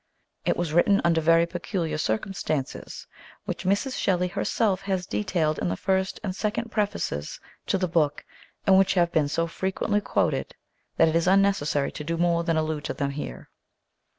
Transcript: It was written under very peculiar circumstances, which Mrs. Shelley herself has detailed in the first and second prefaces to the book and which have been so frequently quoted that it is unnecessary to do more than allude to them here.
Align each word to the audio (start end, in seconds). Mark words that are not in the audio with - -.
It 0.45 0.57
was 0.57 0.73
written 0.73 0.99
under 1.03 1.21
very 1.21 1.45
peculiar 1.45 1.99
circumstances, 1.99 3.05
which 3.45 3.65
Mrs. 3.65 3.95
Shelley 3.99 4.29
herself 4.29 4.81
has 4.81 5.05
detailed 5.05 5.59
in 5.59 5.69
the 5.69 5.75
first 5.77 6.19
and 6.23 6.35
second 6.35 6.71
prefaces 6.71 7.39
to 7.67 7.77
the 7.77 7.87
book 7.87 8.25
and 8.65 8.79
which 8.79 8.95
have 8.95 9.11
been 9.11 9.27
so 9.27 9.45
frequently 9.45 10.01
quoted 10.01 10.55
that 10.97 11.07
it 11.07 11.15
is 11.15 11.27
unnecessary 11.27 11.91
to 11.91 12.03
do 12.03 12.17
more 12.17 12.43
than 12.43 12.57
allude 12.57 12.85
to 12.85 12.95
them 12.95 13.11
here. 13.11 13.51